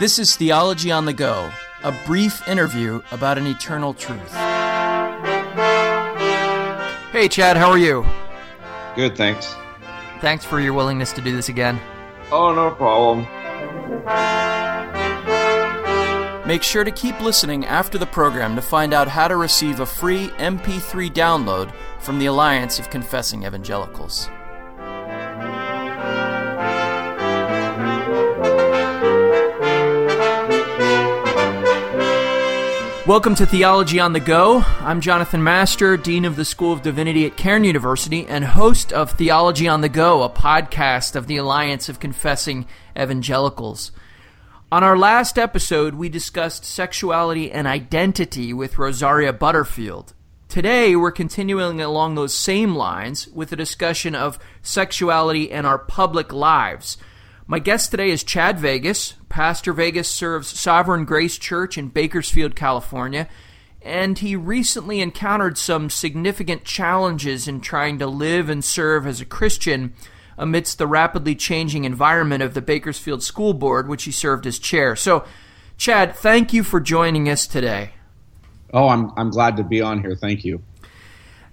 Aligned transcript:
This 0.00 0.18
is 0.18 0.34
Theology 0.34 0.90
on 0.90 1.04
the 1.04 1.12
Go, 1.12 1.52
a 1.82 1.92
brief 2.06 2.48
interview 2.48 3.02
about 3.10 3.36
an 3.36 3.46
eternal 3.46 3.92
truth. 3.92 4.32
Hey, 7.12 7.28
Chad, 7.28 7.58
how 7.58 7.68
are 7.68 7.76
you? 7.76 8.06
Good, 8.96 9.14
thanks. 9.14 9.54
Thanks 10.22 10.42
for 10.42 10.58
your 10.58 10.72
willingness 10.72 11.12
to 11.12 11.20
do 11.20 11.36
this 11.36 11.50
again. 11.50 11.78
Oh, 12.32 12.54
no 12.54 12.70
problem. 12.70 13.26
Make 16.46 16.62
sure 16.62 16.84
to 16.84 16.90
keep 16.90 17.20
listening 17.20 17.66
after 17.66 17.98
the 17.98 18.06
program 18.06 18.56
to 18.56 18.62
find 18.62 18.94
out 18.94 19.06
how 19.06 19.28
to 19.28 19.36
receive 19.36 19.80
a 19.80 19.86
free 19.86 20.28
MP3 20.38 21.10
download 21.10 21.74
from 21.98 22.18
the 22.18 22.24
Alliance 22.24 22.78
of 22.78 22.88
Confessing 22.88 23.44
Evangelicals. 23.44 24.30
Welcome 33.10 33.34
to 33.34 33.44
Theology 33.44 33.98
on 33.98 34.12
the 34.12 34.20
Go. 34.20 34.62
I'm 34.78 35.00
Jonathan 35.00 35.42
Master, 35.42 35.96
Dean 35.96 36.24
of 36.24 36.36
the 36.36 36.44
School 36.44 36.72
of 36.72 36.82
Divinity 36.82 37.26
at 37.26 37.36
Cairn 37.36 37.64
University 37.64 38.24
and 38.24 38.44
host 38.44 38.92
of 38.92 39.10
Theology 39.10 39.66
on 39.66 39.80
the 39.80 39.88
Go, 39.88 40.22
a 40.22 40.30
podcast 40.30 41.16
of 41.16 41.26
the 41.26 41.36
Alliance 41.36 41.88
of 41.88 41.98
Confessing 41.98 42.66
Evangelicals. 42.96 43.90
On 44.70 44.84
our 44.84 44.96
last 44.96 45.38
episode, 45.38 45.96
we 45.96 46.08
discussed 46.08 46.64
sexuality 46.64 47.50
and 47.50 47.66
identity 47.66 48.52
with 48.52 48.78
Rosaria 48.78 49.32
Butterfield. 49.32 50.14
Today, 50.48 50.94
we're 50.94 51.10
continuing 51.10 51.80
along 51.80 52.14
those 52.14 52.32
same 52.32 52.76
lines 52.76 53.26
with 53.26 53.50
a 53.50 53.56
discussion 53.56 54.14
of 54.14 54.38
sexuality 54.62 55.50
and 55.50 55.66
our 55.66 55.78
public 55.78 56.32
lives 56.32 56.96
my 57.50 57.58
guest 57.58 57.90
today 57.90 58.10
is 58.10 58.22
Chad 58.22 58.60
Vegas. 58.60 59.14
Pastor 59.30 59.72
Vegas 59.72 60.10
serves 60.10 60.60
Sovereign 60.60 61.04
Grace 61.04 61.38
Church 61.38 61.78
in 61.78 61.88
Bakersfield, 61.88 62.56
California, 62.56 63.28
and 63.80 64.18
he 64.18 64.34
recently 64.34 65.00
encountered 65.00 65.56
some 65.56 65.88
significant 65.88 66.64
challenges 66.64 67.46
in 67.48 67.60
trying 67.60 67.98
to 68.00 68.08
live 68.08 68.50
and 68.50 68.62
serve 68.62 69.06
as 69.06 69.20
a 69.20 69.24
Christian 69.24 69.94
amidst 70.36 70.78
the 70.78 70.86
rapidly 70.86 71.36
changing 71.36 71.84
environment 71.84 72.42
of 72.42 72.54
the 72.54 72.60
Bakersfield 72.60 73.22
School 73.22 73.54
Board, 73.54 73.88
which 73.88 74.02
he 74.02 74.10
served 74.10 74.46
as 74.46 74.58
chair. 74.58 74.96
So, 74.96 75.24
Chad, 75.78 76.16
thank 76.16 76.52
you 76.52 76.64
for 76.64 76.80
joining 76.80 77.28
us 77.28 77.46
today. 77.46 77.92
Oh, 78.74 78.88
I'm, 78.88 79.12
I'm 79.16 79.30
glad 79.30 79.56
to 79.58 79.62
be 79.62 79.80
on 79.80 80.00
here. 80.00 80.16
Thank 80.16 80.44
you. 80.44 80.60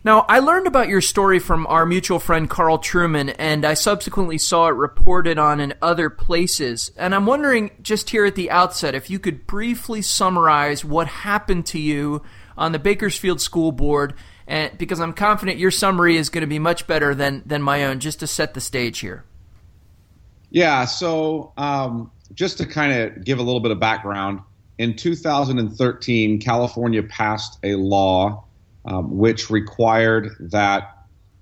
Now, 0.08 0.26
I 0.30 0.40
learned 0.40 0.68
about 0.68 0.88
your 0.88 1.02
story 1.02 1.38
from 1.38 1.68
our 1.68 1.86
mutual 1.86 2.18
friend 2.18 2.50
Carl 2.50 2.78
Trueman, 2.78 3.36
and 3.38 3.66
I 3.66 3.74
subsequently 3.74 4.38
saw 4.38 4.70
it 4.70 4.76
reported 4.76 5.38
on 5.38 5.60
in 5.60 5.74
other 5.82 6.10
places. 6.10 6.94
And 6.96 7.14
I'm 7.14 7.26
wondering, 7.26 7.72
just 7.82 8.12
here 8.12 8.24
at 8.24 8.36
the 8.36 8.50
outset, 8.50 8.96
if 8.96 9.10
you 9.10 9.20
could 9.20 9.46
briefly 9.46 10.02
summarize 10.02 10.86
what 10.86 11.08
happened 11.08 11.66
to 11.66 11.80
you 11.82 12.24
on 12.58 12.72
the 12.72 12.80
Bakersfield 12.80 13.42
School 13.42 13.74
Board, 13.74 14.14
and 14.48 14.78
because 14.78 15.02
I'm 15.02 15.12
confident 15.12 15.58
your 15.58 15.72
summary 15.72 16.16
is 16.16 16.30
going 16.30 16.40
to 16.40 16.48
be 16.48 16.58
much 16.58 16.88
better 16.88 17.14
than 17.14 17.44
than 17.46 17.62
my 17.62 17.84
own, 17.84 18.00
just 18.00 18.22
to 18.22 18.28
set 18.28 18.54
the 18.54 18.62
stage 18.62 19.00
here. 19.00 19.26
Yeah. 20.52 20.86
So, 20.86 21.52
um, 21.58 22.12
just 22.34 22.60
to 22.60 22.66
kind 22.66 22.94
of 22.94 23.26
give 23.26 23.40
a 23.40 23.44
little 23.44 23.60
bit 23.60 23.72
of 23.72 23.82
background, 23.82 24.40
in 24.78 24.96
2013, 24.96 26.40
California 26.40 27.04
passed 27.04 27.60
a 27.64 27.76
law 27.76 28.47
um, 28.86 29.18
which 29.18 29.50
required 29.50 30.36
that 30.40 30.98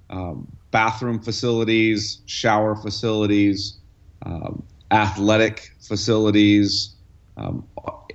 um, 0.09 0.47
bathroom 0.72 1.19
facilities, 1.19 2.19
shower 2.25 2.75
facilities, 2.75 3.77
um, 4.25 4.64
athletic 4.92 5.72
facilities, 5.80 6.95
um, 7.38 7.66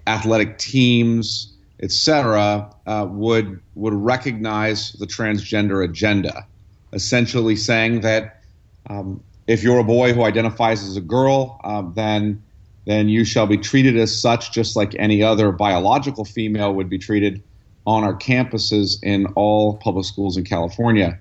athletic 0.06 0.59
teams, 0.59 1.53
etc., 1.83 2.71
uh, 2.87 3.06
would 3.09 3.61
would 3.75 3.94
recognize 3.94 4.93
the 4.93 5.06
transgender 5.06 5.84
agenda, 5.84 6.47
essentially 6.93 7.56
saying 7.56 8.00
that 8.03 8.43
um, 8.89 9.23
if 9.47 9.62
you're 9.62 9.78
a 9.78 9.84
boy 9.84 10.12
who 10.12 10.23
identifies 10.23 10.83
as 10.83 10.97
a 10.97 11.00
girl, 11.00 11.61
uh, 11.65 11.83
then 11.94 12.43
then 12.87 13.09
you 13.09 13.25
shall 13.25 13.47
be 13.47 13.56
treated 13.56 13.97
as 13.97 14.21
such, 14.21 14.53
just 14.53 14.75
like 14.75 14.94
any 14.99 15.23
other 15.23 15.53
biological 15.53 16.25
female 16.25 16.75
would 16.75 16.89
be 16.89 16.99
treated 16.99 17.43
on 17.91 18.05
our 18.05 18.15
campuses 18.15 19.03
in 19.03 19.27
all 19.34 19.77
public 19.78 20.06
schools 20.06 20.37
in 20.37 20.45
California. 20.45 21.19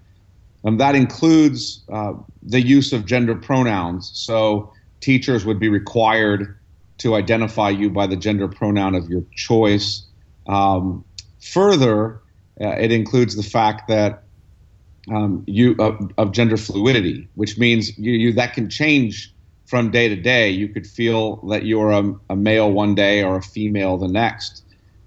Um, 0.63 0.77
that 0.77 0.93
includes 0.93 1.83
uh, 1.91 2.13
the 2.43 2.61
use 2.61 2.93
of 2.93 3.07
gender 3.07 3.33
pronouns. 3.33 4.11
So 4.13 4.71
teachers 4.99 5.45
would 5.45 5.59
be 5.59 5.67
required 5.67 6.55
to 6.99 7.15
identify 7.15 7.71
you 7.71 7.89
by 7.89 8.05
the 8.05 8.15
gender 8.15 8.47
pronoun 8.47 8.93
of 8.93 9.09
your 9.09 9.23
choice. 9.33 10.05
Um, 10.45 11.03
further, 11.41 12.21
uh, 12.61 12.67
it 12.77 12.91
includes 12.91 13.35
the 13.35 13.41
fact 13.41 13.87
that 13.87 14.23
um, 15.11 15.43
you 15.47 15.75
of, 15.79 16.11
of, 16.19 16.33
gender 16.33 16.57
fluidity, 16.57 17.27
which 17.33 17.57
means 17.57 17.97
you, 17.97 18.11
you, 18.11 18.33
that 18.33 18.53
can 18.53 18.69
change 18.69 19.33
from 19.65 19.89
day 19.89 20.07
to 20.07 20.15
day. 20.15 20.51
You 20.51 20.67
could 20.67 20.85
feel 20.85 21.37
that 21.47 21.65
you're 21.65 21.89
a, 21.89 22.13
a 22.29 22.35
male 22.35 22.71
one 22.71 22.93
day 22.93 23.23
or 23.23 23.37
a 23.37 23.41
female 23.41 23.97
the 23.97 24.07
next. 24.07 24.61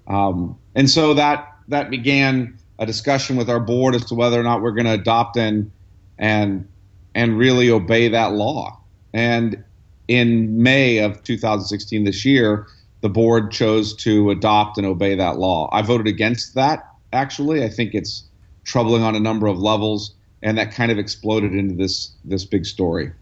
Um, 0.09 0.59
and 0.75 0.91
so 0.91 1.15
that 1.15 1.52
that 1.69 1.91
began 1.91 2.59
a 2.79 2.87
discussion 2.87 3.37
with 3.37 3.49
our 3.49 3.61
board 3.61 3.95
as 3.95 4.05
to 4.07 4.15
whether 4.15 4.39
or 4.39 4.43
not 4.43 4.63
we're 4.63 4.73
going 4.73 4.87
to 4.87 4.93
adopt 4.93 5.37
and 5.37 5.71
and 6.19 6.69
and 7.15 7.39
really 7.39 7.71
obey 7.71 8.09
that 8.09 8.33
law. 8.33 8.81
And 9.13 9.63
in 10.09 10.63
May 10.63 10.99
of 10.99 11.23
2016, 11.23 12.05
this 12.05 12.25
year, 12.25 12.67
the 13.03 13.09
board 13.09 13.51
chose 13.51 13.95
to 13.97 14.31
adopt 14.31 14.79
and 14.79 14.87
obey 14.87 15.15
that 15.15 15.39
law. 15.39 15.69
I 15.73 15.83
voted 15.83 16.07
against 16.07 16.55
that. 16.55 16.89
Actually, 17.13 17.63
I 17.63 17.69
think 17.69 17.95
it's 17.95 18.25
troubling 18.65 19.03
on 19.03 19.15
a 19.15 19.21
number 19.21 19.47
of 19.47 19.59
levels, 19.59 20.15
and 20.43 20.57
that 20.57 20.73
kind 20.73 20.91
of 20.91 20.99
exploded 20.99 21.55
into 21.55 21.75
this 21.75 22.13
this 22.25 22.45
big 22.45 22.65
story. 22.65 23.13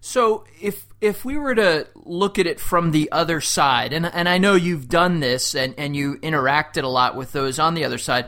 So 0.00 0.44
if 0.60 0.86
if 1.02 1.24
we 1.24 1.36
were 1.36 1.54
to 1.56 1.88
look 1.96 2.38
at 2.38 2.46
it 2.46 2.60
from 2.60 2.92
the 2.92 3.10
other 3.10 3.40
side, 3.40 3.92
and 3.92 4.06
and 4.06 4.28
I 4.28 4.38
know 4.38 4.54
you've 4.54 4.88
done 4.88 5.20
this 5.20 5.54
and, 5.54 5.74
and 5.76 5.94
you 5.96 6.14
interacted 6.22 6.84
a 6.84 6.88
lot 6.88 7.16
with 7.16 7.32
those 7.32 7.58
on 7.58 7.74
the 7.74 7.84
other 7.84 7.98
side, 7.98 8.26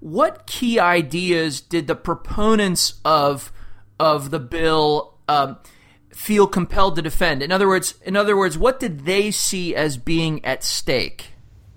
what 0.00 0.46
key 0.46 0.80
ideas 0.80 1.60
did 1.60 1.86
the 1.86 1.94
proponents 1.94 2.94
of 3.04 3.52
of 4.00 4.30
the 4.30 4.40
bill 4.40 5.18
um, 5.28 5.58
feel 6.14 6.46
compelled 6.46 6.96
to 6.96 7.02
defend? 7.02 7.42
In 7.42 7.52
other 7.52 7.68
words, 7.68 7.94
in 8.02 8.16
other 8.16 8.36
words, 8.36 8.56
what 8.56 8.80
did 8.80 9.04
they 9.04 9.30
see 9.30 9.76
as 9.76 9.98
being 9.98 10.42
at 10.46 10.64
stake? 10.64 11.26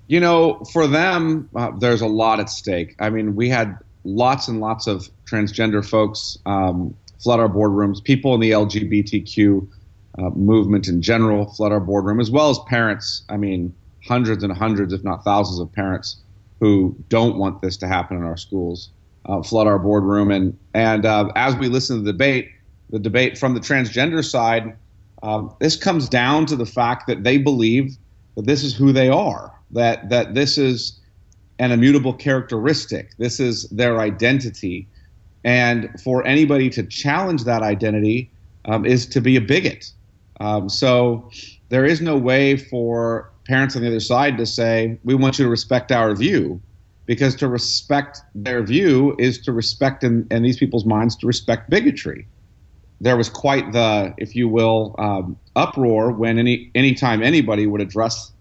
You 0.07 0.21
know, 0.21 0.63
for 0.71 0.87
them, 0.87 1.49
uh, 1.53 1.71
there's 1.77 1.99
a 1.99 2.07
lot 2.07 2.39
at 2.39 2.49
stake. 2.49 2.95
I 2.99 3.09
mean, 3.09 3.35
we 3.35 3.49
had 3.49 3.77
lots 4.05 4.47
and 4.47 4.61
lots 4.61 4.87
of 4.87 5.09
transgender 5.29 5.85
folks 5.85 6.37
um, 6.45 6.95
flood 7.21 7.41
our 7.41 7.49
boardrooms. 7.49 8.01
People 8.01 8.33
in 8.33 8.39
the 8.39 8.51
LGBTQ 8.51 9.67
uh, 10.17 10.29
movement 10.31 10.88
in 10.88 11.01
general 11.01 11.51
flood 11.53 11.72
our 11.72 11.79
boardroom, 11.79 12.19
as 12.19 12.31
well 12.31 12.50
as 12.50 12.59
parents. 12.67 13.23
I 13.29 13.38
mean, 13.38 13.75
hundreds 14.05 14.44
and 14.44 14.53
hundreds, 14.53 14.94
if 14.94 15.03
not 15.03 15.23
thousands, 15.23 15.59
of 15.59 15.72
parents 15.72 16.17
who 16.59 16.95
don't 17.09 17.38
want 17.38 17.61
this 17.61 17.78
to 17.78 17.88
happen 17.88 18.17
in 18.17 18.23
our 18.23 18.38
schools 18.38 18.89
uh, 19.25 19.41
flood 19.41 19.67
our 19.67 19.79
boardroom. 19.79 20.31
And 20.31 20.57
and 20.73 21.06
uh, 21.06 21.31
as 21.35 21.56
we 21.56 21.67
listen 21.67 21.97
to 21.97 22.03
the 22.03 22.11
debate, 22.11 22.50
the 22.89 23.00
debate 23.00 23.38
from 23.38 23.53
the 23.53 23.59
transgender 23.59 24.23
side, 24.23 24.75
um, 25.23 25.53
this 25.59 25.75
comes 25.75 26.09
down 26.09 26.45
to 26.47 26.56
the 26.56 26.66
fact 26.66 27.07
that 27.07 27.23
they 27.23 27.38
believe 27.38 27.97
that 28.35 28.45
this 28.45 28.63
is 28.63 28.75
who 28.75 28.91
they 28.91 29.09
are, 29.09 29.53
that 29.72 30.09
that 30.09 30.33
this 30.33 30.57
is 30.57 31.00
an 31.59 31.72
immutable 31.72 32.13
characteristic, 32.13 33.11
this 33.17 33.39
is 33.39 33.67
their 33.69 34.00
identity 34.00 34.88
and 35.47 35.89
for 36.03 36.25
anybody 36.25 36.69
to 36.69 36.83
challenge 36.83 37.45
that 37.45 37.62
identity 37.62 38.30
um, 38.65 38.86
is 38.86 39.06
to 39.06 39.21
be 39.21 39.38
a 39.38 39.41
bigot. 39.41 39.91
Um, 40.39 40.69
so 40.69 41.30
there 41.69 41.86
is 41.86 42.01
no 42.01 42.18
way 42.18 42.57
for 42.57 43.31
parents 43.45 43.75
on 43.75 43.81
the 43.81 43.88
other 43.88 44.00
side 44.00 44.38
to 44.38 44.45
say, 44.45 44.98
we 45.04 45.16
want 45.16 45.39
you 45.39 45.45
to 45.45 45.51
respect 45.51 45.92
our 45.92 46.16
view. 46.16 46.62
Because 47.06 47.36
to 47.36 47.48
respect 47.48 48.19
their 48.36 48.62
view 48.62 49.16
is 49.18 49.39
to 49.44 49.54
respect, 49.54 50.04
in, 50.04 50.28
in 50.30 50.44
these 50.44 50.57
people's 50.57 50.86
minds, 50.86 51.16
to 51.18 51.25
respect 51.25 51.69
bigotry. 51.69 52.28
There 53.00 53.16
was 53.16 53.30
quite 53.30 53.72
the, 53.72 54.13
if 54.18 54.36
you 54.36 54.50
will, 54.50 54.94
um, 55.00 55.38
uproar 55.56 56.12
when 56.12 56.38
any 56.38 56.69
anytime 56.75 57.24
anybody 57.24 57.66
would 57.66 57.80
address 57.80 58.34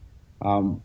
um, 0.42 0.82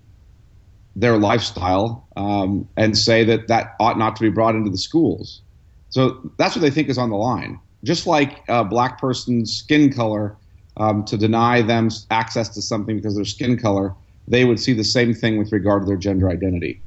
their 0.95 1.17
lifestyle 1.17 2.07
um, 2.17 2.67
and 2.77 2.95
say 2.95 3.23
that 3.23 3.47
that 3.47 3.75
ought 3.79 3.97
not 3.97 4.15
to 4.17 4.21
be 4.21 4.29
brought 4.29 4.53
into 4.53 4.69
the 4.69 4.77
schools. 4.77 5.41
So 5.89 6.31
that's 6.37 6.55
what 6.55 6.61
they 6.61 6.69
think 6.69 6.87
is 6.87 6.99
on 6.99 7.09
the 7.09 7.17
line. 7.17 7.59
Just 7.83 8.05
like 8.05 8.43
a 8.47 8.63
black 8.63 8.99
person's 8.99 9.53
skin 9.53 9.91
color, 9.91 10.37
um, 10.77 11.03
to 11.05 11.17
deny 11.17 11.61
them 11.61 11.89
access 12.09 12.49
to 12.49 12.61
something 12.61 12.95
because 12.95 13.15
their 13.15 13.25
skin 13.25 13.57
color, 13.57 13.93
they 14.27 14.45
would 14.45 14.59
see 14.59 14.73
the 14.73 14.83
same 14.83 15.13
thing 15.13 15.37
with 15.37 15.51
regard 15.51 15.83
to 15.83 15.87
their 15.87 15.97
gender 15.97 16.29
identity. 16.29 16.81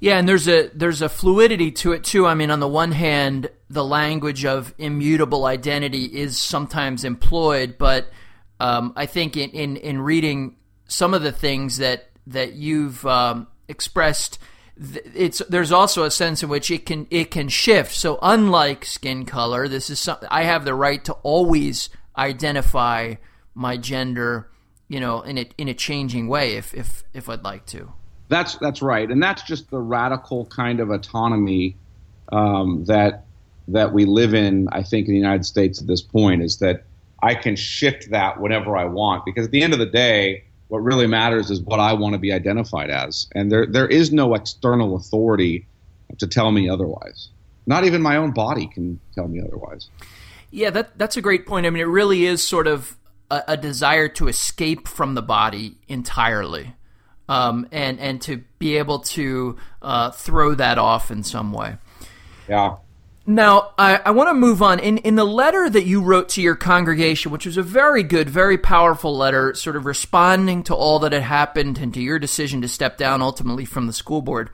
Yeah, 0.00 0.18
and 0.18 0.26
there's 0.26 0.48
a 0.48 0.68
there's 0.68 1.02
a 1.02 1.10
fluidity 1.10 1.70
to 1.72 1.92
it 1.92 2.04
too. 2.04 2.26
I 2.26 2.34
mean, 2.34 2.50
on 2.50 2.58
the 2.58 2.68
one 2.68 2.92
hand, 2.92 3.50
the 3.68 3.84
language 3.84 4.46
of 4.46 4.74
immutable 4.78 5.44
identity 5.44 6.04
is 6.04 6.40
sometimes 6.40 7.04
employed, 7.04 7.76
but 7.76 8.08
um, 8.60 8.94
I 8.96 9.06
think 9.06 9.36
in, 9.36 9.50
in, 9.50 9.76
in 9.76 10.00
reading 10.00 10.56
some 10.86 11.12
of 11.12 11.22
the 11.22 11.32
things 11.32 11.76
that 11.76 12.08
that 12.26 12.54
you've 12.54 13.04
um, 13.04 13.46
expressed, 13.68 14.38
it's 14.76 15.42
there's 15.50 15.72
also 15.72 16.04
a 16.04 16.10
sense 16.10 16.42
in 16.42 16.48
which 16.48 16.70
it 16.70 16.86
can 16.86 17.06
it 17.10 17.30
can 17.30 17.48
shift. 17.48 17.94
So 17.94 18.18
unlike 18.22 18.86
skin 18.86 19.26
color, 19.26 19.68
this 19.68 19.90
is 19.90 19.98
something 19.98 20.28
I 20.30 20.44
have 20.44 20.64
the 20.64 20.74
right 20.74 21.04
to 21.04 21.12
always 21.22 21.90
identify 22.16 23.14
my 23.54 23.76
gender, 23.76 24.50
you 24.88 25.00
know, 25.00 25.22
in 25.22 25.38
a 25.38 25.48
in 25.58 25.68
a 25.68 25.74
changing 25.74 26.28
way 26.28 26.56
if 26.56 26.74
if 26.74 27.04
if 27.12 27.28
I'd 27.28 27.44
like 27.44 27.66
to. 27.66 27.92
That's 28.28 28.56
that's 28.56 28.80
right, 28.80 29.10
and 29.10 29.22
that's 29.22 29.42
just 29.42 29.70
the 29.70 29.80
radical 29.80 30.46
kind 30.46 30.80
of 30.80 30.90
autonomy 30.90 31.76
um, 32.32 32.84
that 32.86 33.24
that 33.68 33.92
we 33.92 34.04
live 34.04 34.34
in. 34.34 34.68
I 34.70 34.82
think 34.82 35.06
in 35.06 35.14
the 35.14 35.18
United 35.18 35.44
States 35.44 35.80
at 35.80 35.86
this 35.86 36.02
point 36.02 36.42
is 36.42 36.58
that 36.58 36.84
I 37.22 37.34
can 37.34 37.56
shift 37.56 38.10
that 38.10 38.40
whenever 38.40 38.76
I 38.76 38.84
want 38.84 39.24
because 39.24 39.46
at 39.46 39.52
the 39.52 39.62
end 39.62 39.72
of 39.72 39.78
the 39.78 39.86
day, 39.86 40.44
what 40.68 40.78
really 40.78 41.06
matters 41.06 41.50
is 41.50 41.60
what 41.60 41.80
I 41.80 41.92
want 41.92 42.12
to 42.12 42.18
be 42.18 42.32
identified 42.32 42.90
as, 42.90 43.28
and 43.34 43.50
there 43.50 43.66
there 43.66 43.88
is 43.88 44.12
no 44.12 44.34
external 44.34 44.96
authority 44.96 45.66
to 46.18 46.26
tell 46.26 46.52
me 46.52 46.68
otherwise. 46.68 47.28
Not 47.66 47.84
even 47.84 48.02
my 48.02 48.16
own 48.16 48.30
body 48.32 48.66
can 48.66 48.98
tell 49.14 49.28
me 49.28 49.40
otherwise. 49.40 49.88
Yeah, 50.50 50.70
that 50.70 50.98
that's 50.98 51.16
a 51.16 51.22
great 51.22 51.46
point. 51.46 51.66
I 51.66 51.70
mean, 51.70 51.82
it 51.82 51.86
really 51.86 52.26
is 52.26 52.42
sort 52.42 52.66
of 52.66 52.96
a, 53.30 53.42
a 53.48 53.56
desire 53.56 54.08
to 54.08 54.28
escape 54.28 54.88
from 54.88 55.14
the 55.14 55.22
body 55.22 55.78
entirely, 55.88 56.74
um, 57.28 57.68
and 57.70 58.00
and 58.00 58.20
to 58.22 58.42
be 58.58 58.76
able 58.76 59.00
to 59.00 59.56
uh, 59.80 60.10
throw 60.10 60.54
that 60.54 60.78
off 60.78 61.10
in 61.10 61.22
some 61.22 61.52
way. 61.52 61.76
Yeah. 62.48 62.76
Now, 63.26 63.74
I, 63.78 64.00
I 64.06 64.10
want 64.10 64.28
to 64.30 64.34
move 64.34 64.60
on. 64.60 64.80
In, 64.80 64.98
in 64.98 65.14
the 65.14 65.24
letter 65.24 65.70
that 65.70 65.84
you 65.84 66.00
wrote 66.00 66.30
to 66.30 66.42
your 66.42 66.56
congregation, 66.56 67.30
which 67.30 67.46
was 67.46 67.56
a 67.56 67.62
very 67.62 68.02
good, 68.02 68.28
very 68.28 68.58
powerful 68.58 69.16
letter, 69.16 69.54
sort 69.54 69.76
of 69.76 69.84
responding 69.84 70.64
to 70.64 70.74
all 70.74 70.98
that 71.00 71.12
had 71.12 71.22
happened 71.22 71.78
and 71.78 71.94
to 71.94 72.00
your 72.00 72.18
decision 72.18 72.60
to 72.62 72.68
step 72.68 72.96
down 72.96 73.22
ultimately 73.22 73.64
from 73.64 73.86
the 73.86 73.92
school 73.92 74.20
board, 74.20 74.50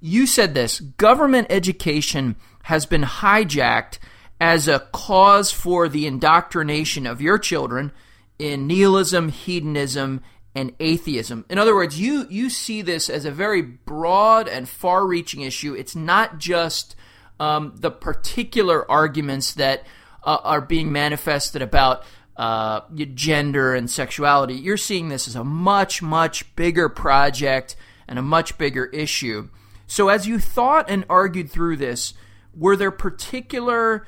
you 0.00 0.26
said 0.26 0.54
this 0.54 0.80
government 0.80 1.48
education 1.50 2.36
has 2.62 2.86
been 2.86 3.02
hijacked 3.02 3.98
as 4.44 4.68
a 4.68 4.78
cause 4.92 5.50
for 5.50 5.88
the 5.88 6.06
indoctrination 6.06 7.06
of 7.06 7.22
your 7.22 7.38
children 7.38 7.90
in 8.38 8.66
nihilism, 8.66 9.30
hedonism, 9.30 10.20
and 10.54 10.70
atheism. 10.78 11.46
In 11.48 11.56
other 11.56 11.74
words, 11.74 11.98
you, 11.98 12.26
you 12.28 12.50
see 12.50 12.82
this 12.82 13.08
as 13.08 13.24
a 13.24 13.30
very 13.30 13.62
broad 13.62 14.46
and 14.46 14.68
far 14.68 15.06
reaching 15.06 15.40
issue. 15.40 15.72
It's 15.72 15.96
not 15.96 16.36
just 16.36 16.94
um, 17.40 17.72
the 17.76 17.90
particular 17.90 18.88
arguments 18.90 19.54
that 19.54 19.86
uh, 20.22 20.36
are 20.44 20.60
being 20.60 20.92
manifested 20.92 21.62
about 21.62 22.04
uh, 22.36 22.82
gender 23.14 23.74
and 23.74 23.90
sexuality. 23.90 24.56
You're 24.56 24.76
seeing 24.76 25.08
this 25.08 25.26
as 25.26 25.36
a 25.36 25.44
much, 25.44 26.02
much 26.02 26.54
bigger 26.54 26.90
project 26.90 27.76
and 28.06 28.18
a 28.18 28.22
much 28.22 28.58
bigger 28.58 28.84
issue. 28.84 29.48
So, 29.86 30.10
as 30.10 30.26
you 30.26 30.38
thought 30.38 30.90
and 30.90 31.06
argued 31.08 31.50
through 31.50 31.78
this, 31.78 32.12
were 32.54 32.76
there 32.76 32.90
particular 32.90 34.06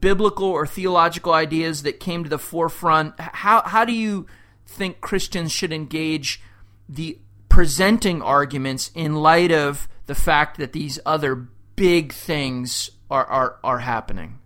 biblical 0.00 0.46
or 0.46 0.66
theological 0.66 1.32
ideas 1.32 1.82
that 1.82 2.00
came 2.00 2.24
to 2.24 2.30
the 2.30 2.38
forefront? 2.38 3.18
How, 3.18 3.62
how 3.62 3.84
do 3.84 3.92
you 3.92 4.26
think 4.66 5.00
Christians 5.00 5.52
should 5.52 5.72
engage 5.72 6.40
the 6.88 7.18
presenting 7.48 8.22
arguments 8.22 8.90
in 8.94 9.16
light 9.16 9.52
of 9.52 9.88
the 10.06 10.14
fact 10.14 10.58
that 10.58 10.72
these 10.72 10.98
other 11.04 11.48
big 11.76 12.12
things 12.12 12.90
are, 13.10 13.26
are, 13.26 13.58
are 13.62 13.78
happening? 13.78 14.38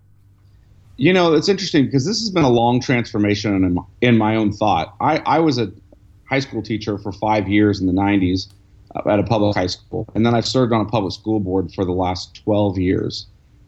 You 0.96 1.12
know, 1.12 1.34
it's 1.34 1.48
interesting 1.48 1.84
because 1.84 2.06
this 2.06 2.20
has 2.20 2.30
been 2.30 2.44
a 2.44 2.50
long 2.50 2.80
transformation 2.80 3.54
in 3.64 3.74
my, 3.74 3.82
in 4.00 4.16
my 4.16 4.36
own 4.36 4.52
thought. 4.52 4.96
I, 5.00 5.18
I 5.18 5.38
was 5.40 5.58
a 5.58 5.70
high 6.24 6.40
school 6.40 6.62
teacher 6.62 6.98
for 6.98 7.12
five 7.12 7.48
years 7.48 7.80
in 7.80 7.86
the 7.86 7.92
90s 7.92 8.48
uh, 8.94 9.08
at 9.08 9.18
a 9.18 9.22
public 9.22 9.56
high 9.56 9.66
school, 9.66 10.08
and 10.14 10.24
then 10.24 10.34
I've 10.34 10.46
served 10.46 10.72
on 10.72 10.80
a 10.80 10.88
public 10.88 11.12
school 11.12 11.38
board 11.38 11.72
for 11.74 11.84
the 11.84 11.92
last 11.92 12.42
12 12.44 12.78
years. 12.78 13.26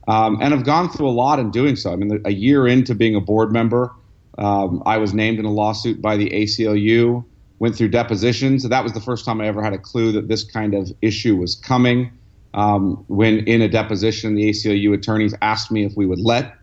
Um, 0.09 0.39
and 0.41 0.53
I've 0.53 0.65
gone 0.65 0.89
through 0.89 1.09
a 1.09 1.13
lot 1.13 1.39
in 1.39 1.51
doing 1.51 1.77
so. 1.77 1.93
I 1.93 1.97
mean, 1.97 2.21
a 2.25 2.33
year 2.33 2.67
into 2.67 2.95
being 2.95 3.15
a 3.15 3.21
board 3.21 3.53
member, 3.53 3.93
um, 4.39 4.83
I 4.87 4.99
was 4.99 5.15
named 5.15 5.39
in 5.39 5.45
a 5.45 5.53
lawsuit 5.53 6.03
by 6.03 6.17
the 6.17 6.31
ACLU, 6.31 7.25
went 7.61 7.77
through 7.77 7.89
depositions. 7.89 8.69
That 8.69 8.83
was 8.83 8.95
the 8.95 9.01
first 9.01 9.25
time 9.25 9.41
I 9.41 9.47
ever 9.47 9.63
had 9.63 9.75
a 9.75 9.79
clue 9.79 10.11
that 10.13 10.29
this 10.29 10.43
kind 10.43 10.75
of 10.75 10.91
issue 11.03 11.37
was 11.37 11.55
coming 11.55 12.11
um, 12.55 13.05
when 13.09 13.41
in 13.47 13.63
a 13.63 13.69
deposition, 13.69 14.35
the 14.35 14.51
ACLU 14.51 14.95
attorneys 14.95 15.35
asked 15.43 15.71
me 15.71 15.85
if 15.85 15.97
we 15.97 16.07
would 16.07 16.21
let 16.21 16.55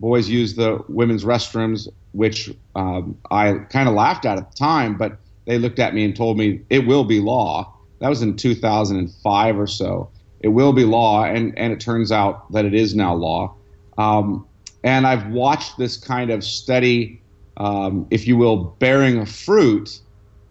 boys 0.00 0.28
use 0.28 0.54
the 0.54 0.78
women's 0.88 1.24
restrooms, 1.24 1.88
which 2.12 2.50
um, 2.74 3.18
I 3.30 3.54
kind 3.70 3.88
of 3.88 3.94
laughed 3.94 4.24
at 4.24 4.38
at 4.38 4.50
the 4.50 4.56
time, 4.56 4.96
but 4.96 5.18
they 5.46 5.58
looked 5.58 5.78
at 5.78 5.94
me 5.94 6.04
and 6.04 6.14
told 6.14 6.38
me 6.38 6.60
it 6.70 6.86
will 6.86 7.04
be 7.04 7.20
law. 7.20 7.74
That 8.00 8.08
was 8.08 8.22
in 8.22 8.36
2005 8.36 9.58
or 9.58 9.66
so. 9.66 10.10
It 10.40 10.48
will 10.48 10.72
be 10.72 10.84
law, 10.84 11.24
and, 11.24 11.56
and 11.58 11.72
it 11.72 11.80
turns 11.80 12.12
out 12.12 12.50
that 12.52 12.64
it 12.64 12.74
is 12.74 12.94
now 12.94 13.14
law. 13.14 13.54
Um, 13.96 14.46
and 14.84 15.06
I've 15.06 15.26
watched 15.28 15.78
this 15.78 15.96
kind 15.96 16.30
of 16.30 16.44
steady, 16.44 17.20
um, 17.56 18.06
if 18.10 18.26
you 18.26 18.36
will, 18.36 18.56
bearing 18.78 19.18
of 19.18 19.28
fruit 19.28 20.00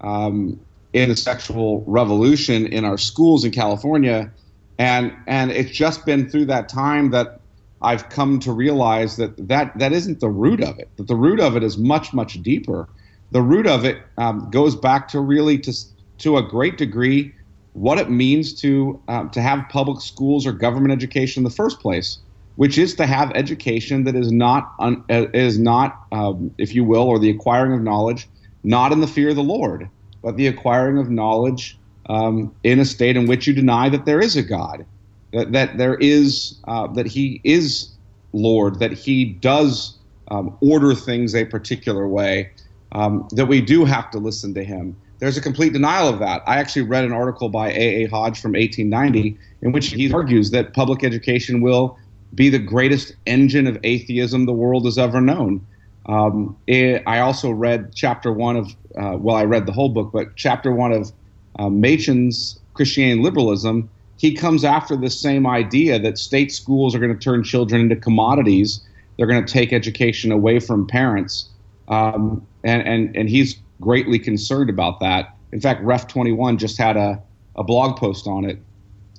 um, 0.01 0.60
in 0.94 1.10
the 1.10 1.16
sexual 1.16 1.84
revolution 1.88 2.68
in 2.68 2.84
our 2.84 2.98
schools 2.98 3.45
in 3.45 3.51
California 3.51 4.31
and 4.78 5.13
and 5.25 5.51
it's 5.51 5.72
just 5.72 6.06
been 6.06 6.30
through 6.30 6.45
that 6.45 6.69
time 6.69 7.12
that 7.12 7.40
I've 7.81 8.10
come 8.10 8.40
to 8.40 8.51
realize 8.51 9.18
that 9.18 9.48
that 9.48 9.78
that 9.78 9.92
isn't 9.92 10.19
the 10.19 10.30
root 10.30 10.62
of 10.62 10.80
it. 10.80 10.90
That 10.98 11.07
the 11.07 11.16
root 11.16 11.40
of 11.40 11.56
it 11.56 11.63
is 11.63 11.78
much 11.78 12.13
much 12.13 12.42
deeper. 12.44 12.88
The 13.31 13.42
root 13.42 13.68
of 13.68 13.86
it 13.86 13.98
um, 14.18 14.50
goes 14.51 14.75
back 14.75 15.07
to 15.10 15.19
really 15.19 15.57
to 15.60 15.74
to 16.19 16.38
a 16.38 16.44
great 16.44 16.78
degree 16.78 17.33
what 17.78 18.00
it 18.00 18.10
means 18.10 18.60
to 18.60 19.00
um, 19.08 19.30
to 19.30 19.40
have 19.40 19.70
public 19.70 20.02
schools 20.02 20.48
or 20.48 20.52
government 20.52 20.92
education 20.92 21.42
in 21.42 21.44
the 21.44 21.56
first 21.56 21.80
place, 21.80 22.18
which 22.56 22.76
is 22.76 22.96
to 22.96 23.06
have 23.06 23.32
education 23.36 24.04
that 24.06 24.16
is 24.16 24.32
not 24.32 24.74
un, 24.80 25.04
is 25.10 25.60
not 25.60 26.00
um, 26.12 26.52
if 26.58 26.74
you 26.74 26.84
will, 26.84 27.04
or 27.04 27.20
the 27.20 27.30
acquiring 27.30 27.74
of 27.74 27.82
knowledge, 27.82 28.28
not 28.64 28.92
in 28.92 29.00
the 29.00 29.08
fear 29.08 29.30
of 29.30 29.36
the 29.36 29.44
Lord, 29.44 29.88
but 30.24 30.38
the 30.38 30.48
acquiring 30.48 30.98
of 30.98 31.12
knowledge 31.12 31.80
um, 32.10 32.56
in 32.64 32.80
a 32.80 32.86
state 32.86 33.16
in 33.16 33.28
which 33.28 33.46
you 33.46 33.54
deny 33.54 33.90
that 33.90 34.06
there 34.06 34.22
is 34.22 34.36
a 34.36 34.42
God, 34.42 34.88
that, 35.34 35.52
that 35.52 35.78
there 35.78 35.96
is, 35.96 36.60
uh, 36.68 36.88
that 36.94 37.06
He 37.06 37.42
is 37.44 37.94
Lord, 38.34 38.80
that 38.80 38.94
He 38.94 39.24
does 39.24 39.96
um, 40.31 40.57
order 40.62 40.96
things 40.96 41.36
a 41.36 41.46
particular 41.46 42.07
way, 42.07 42.50
um, 42.94 43.28
that 43.34 43.46
we 43.46 43.62
do 43.62 43.86
have 43.86 44.10
to 44.12 44.18
listen 44.18 44.56
to 44.56 44.64
Him. 44.64 44.98
There's 45.19 45.38
a 45.38 45.42
complete 45.42 45.74
denial 45.74 46.07
of 46.07 46.19
that. 46.19 46.44
I 46.45 46.57
actually 46.57 46.83
read 46.83 47.04
an 47.04 47.12
article 47.12 47.50
by 47.50 47.71
A. 47.71 48.04
A. 48.04 48.06
Hodge 48.07 48.40
from 48.40 48.52
1890 48.52 49.38
in 49.62 49.71
which 49.71 49.88
he 49.88 50.12
argues 50.14 50.52
that 50.52 50.74
public 50.74 51.04
education 51.04 51.62
will 51.62 51.97
be 52.36 52.50
the 52.50 52.59
greatest 52.59 53.16
engine 53.26 53.68
of 53.68 53.78
atheism 53.83 54.45
the 54.45 54.54
world 54.54 54.86
has 54.86 54.97
ever 54.97 55.19
known. 55.19 55.66
Um, 56.06 56.56
it, 56.68 57.04
I 57.07 57.19
also 57.19 57.50
read 57.50 57.94
chapter 57.95 58.31
one 58.31 58.56
of, 58.56 58.68
uh, 58.97 59.18
well, 59.18 59.36
I 59.36 59.44
read 59.44 59.66
the 59.66 59.71
whole 59.71 59.90
book, 59.90 60.12
but 60.14 60.36
chapter 60.36 60.71
one 60.71 60.92
of 60.92 61.12
uh, 61.57 61.69
Machen's 61.69 62.59
Christianity 62.74 63.21
liberalism, 63.21 63.90
he 64.18 64.33
comes 64.33 64.64
after 64.64 64.95
the 64.95 65.09
same 65.09 65.45
idea 65.47 66.00
that 66.00 66.18
state 66.18 66.52
schools 66.52 66.95
are 66.95 67.00
going 67.00 67.14
to 67.14 67.19
turn 67.19 67.44
children 67.44 67.81
into 67.81 67.95
commodities. 67.95 68.81
They're 69.18 69.28
going 69.28 69.44
to 69.44 69.52
take 69.52 69.74
education 69.74 70.31
away 70.31 70.59
from 70.59 70.88
parents. 70.88 71.50
Um, 71.88 72.45
and, 72.64 72.81
and, 72.88 73.16
and 73.16 73.30
he's 73.30 73.56
greatly 73.81 74.19
concerned 74.19 74.69
about 74.69 75.00
that. 75.00 75.36
In 75.52 75.62
fact, 75.62 75.84
Ref 75.84 76.07
21 76.07 76.57
just 76.57 76.78
had 76.78 76.98
a, 76.98 77.22
a 77.56 77.64
blog 77.64 77.98
post 77.98 78.28
on 78.28 78.46
it. 78.46 78.60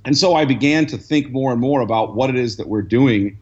And 0.05 0.17
so 0.17 0.35
I 0.35 0.45
began 0.45 0.87
to 0.87 0.99
think 0.99 1.31
more 1.31 1.53
and 1.53 1.61
more 1.61 1.81
about 1.81 2.15
what 2.15 2.31
it 2.31 2.37
is 2.37 2.57
that 2.57 2.69
we're 2.69 2.83
doing 2.83 3.39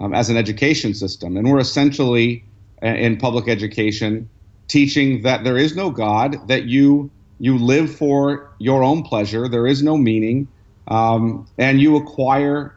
um, 0.00 0.14
as 0.14 0.30
an 0.30 0.36
education 0.36 0.94
system. 0.94 1.36
And 1.36 1.50
we're 1.50 1.60
essentially, 1.60 2.44
in 2.82 3.16
public 3.16 3.48
education, 3.48 4.28
teaching 4.68 5.22
that 5.22 5.44
there 5.44 5.56
is 5.56 5.74
no 5.74 5.90
God, 5.90 6.46
that 6.48 6.64
you 6.64 7.10
you 7.40 7.56
live 7.56 7.94
for 7.94 8.50
your 8.58 8.82
own 8.82 9.02
pleasure. 9.02 9.48
There 9.48 9.66
is 9.66 9.82
no 9.82 9.96
meaning. 9.96 10.48
Um, 10.88 11.46
and 11.56 11.80
you 11.80 11.96
acquire 11.96 12.74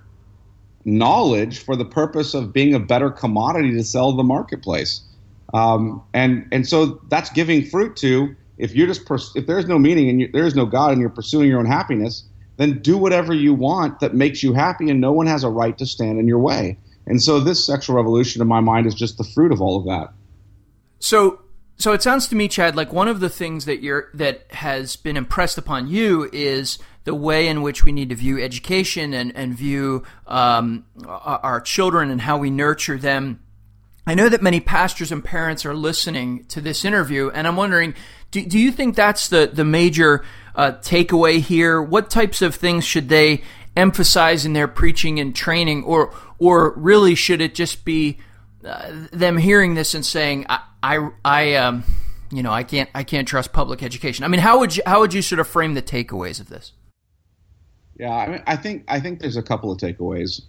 knowledge 0.85 1.59
for 1.59 1.75
the 1.75 1.85
purpose 1.85 2.33
of 2.33 2.53
being 2.53 2.73
a 2.73 2.79
better 2.79 3.09
commodity 3.09 3.71
to 3.71 3.83
sell 3.83 4.11
the 4.11 4.23
marketplace. 4.23 5.01
Um, 5.53 6.03
and 6.13 6.47
and 6.51 6.67
so 6.67 7.01
that's 7.09 7.29
giving 7.29 7.65
fruit 7.65 7.95
to 7.97 8.35
if 8.57 8.75
you're 8.75 8.87
just 8.87 9.05
pers- 9.05 9.33
if 9.35 9.47
there's 9.47 9.65
no 9.65 9.79
meaning 9.79 10.09
and 10.09 10.21
you, 10.21 10.29
there 10.31 10.45
is 10.45 10.55
no 10.55 10.65
God 10.65 10.91
and 10.91 11.01
you're 11.01 11.09
pursuing 11.09 11.49
your 11.49 11.59
own 11.59 11.65
happiness, 11.65 12.23
then 12.57 12.79
do 12.79 12.97
whatever 12.97 13.33
you 13.33 13.53
want 13.53 13.99
that 13.99 14.13
makes 14.13 14.43
you 14.43 14.53
happy, 14.53 14.89
and 14.89 15.01
no 15.01 15.11
one 15.11 15.27
has 15.27 15.43
a 15.43 15.49
right 15.49 15.77
to 15.79 15.85
stand 15.85 16.19
in 16.19 16.27
your 16.27 16.39
way. 16.39 16.77
And 17.07 17.21
so 17.21 17.39
this 17.39 17.65
sexual 17.65 17.95
revolution, 17.95 18.41
in 18.41 18.47
my 18.47 18.59
mind, 18.59 18.85
is 18.85 18.93
just 18.93 19.17
the 19.17 19.23
fruit 19.23 19.51
of 19.51 19.61
all 19.61 19.77
of 19.77 19.85
that. 19.85 20.13
So 20.99 21.41
so 21.77 21.93
it 21.93 22.03
sounds 22.03 22.27
to 22.27 22.35
me, 22.35 22.47
Chad, 22.47 22.75
like 22.75 22.93
one 22.93 23.07
of 23.07 23.19
the 23.19 23.29
things 23.29 23.65
that 23.65 23.81
you're 23.81 24.09
that 24.13 24.45
has 24.51 24.95
been 24.95 25.17
impressed 25.17 25.57
upon 25.57 25.87
you 25.87 26.29
is 26.31 26.77
the 27.03 27.15
way 27.15 27.47
in 27.47 27.63
which 27.63 27.83
we 27.83 27.91
need 27.91 28.09
to 28.09 28.15
view 28.15 28.39
education 28.39 29.15
and 29.15 29.35
and 29.35 29.55
view 29.55 30.03
um, 30.27 30.85
our 31.07 31.59
children 31.59 32.11
and 32.11 32.21
how 32.21 32.37
we 32.37 32.51
nurture 32.51 32.99
them 32.99 33.39
I 34.07 34.15
know 34.15 34.29
that 34.29 34.41
many 34.41 34.59
pastors 34.59 35.11
and 35.11 35.23
parents 35.23 35.65
are 35.65 35.75
listening 35.75 36.45
to 36.45 36.61
this 36.61 36.83
interview, 36.83 37.29
and 37.29 37.47
I'm 37.47 37.55
wondering, 37.55 37.93
do, 38.31 38.45
do 38.45 38.57
you 38.57 38.71
think 38.71 38.95
that's 38.95 39.29
the, 39.29 39.49
the 39.51 39.63
major 39.63 40.23
uh, 40.55 40.73
takeaway 40.81 41.39
here? 41.39 41.81
What 41.81 42.09
types 42.09 42.41
of 42.41 42.55
things 42.55 42.83
should 42.83 43.09
they 43.09 43.43
emphasize 43.75 44.45
in 44.45 44.53
their 44.53 44.67
preaching 44.67 45.19
and 45.19 45.35
training, 45.35 45.83
or 45.83 46.13
or 46.39 46.73
really 46.75 47.15
should 47.15 47.41
it 47.41 47.53
just 47.53 47.85
be 47.85 48.17
uh, 48.65 48.91
them 49.13 49.37
hearing 49.37 49.75
this 49.75 49.93
and 49.93 50.05
saying, 50.05 50.45
I, 50.49 50.59
I, 50.81 51.09
I 51.23 51.53
um, 51.55 51.83
you 52.31 52.41
know, 52.41 52.51
I 52.51 52.63
can't, 52.63 52.89
I 52.95 53.03
can't 53.03 53.27
trust 53.27 53.53
public 53.53 53.83
education. 53.83 54.25
I 54.25 54.27
mean, 54.27 54.39
how 54.39 54.59
would 54.59 54.75
you, 54.75 54.83
how 54.85 54.99
would 55.01 55.13
you 55.13 55.21
sort 55.21 55.39
of 55.39 55.47
frame 55.47 55.73
the 55.73 55.81
takeaways 55.81 56.39
of 56.39 56.49
this? 56.49 56.73
Yeah, 57.99 58.15
I 58.15 58.27
mean, 58.27 58.43
I 58.47 58.55
think, 58.55 58.85
I 58.87 58.99
think 58.99 59.19
there's 59.19 59.37
a 59.37 59.43
couple 59.43 59.71
of 59.71 59.77
takeaways. 59.77 60.41